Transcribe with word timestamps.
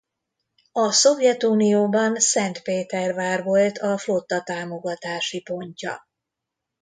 A 0.71 0.91
Szovjetunióban 0.91 2.15
Szentpétervár 2.15 3.43
volt 3.43 3.77
a 3.77 3.97
flotta 3.97 4.41
támogatási 4.43 5.41
pontja. 5.41 6.07